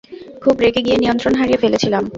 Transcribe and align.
খুব 0.43 0.55
রেগে 0.59 0.81
গিয়ে 0.85 0.97
নিয়ন্ত্রন 0.97 1.33
হারিয়ে 1.35 1.61
ফেলেছিলাম। 1.63 2.03